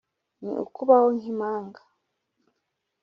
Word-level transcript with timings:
ni 0.41 0.51
ukubaho 0.63 1.07
nk’impanga 1.15 1.81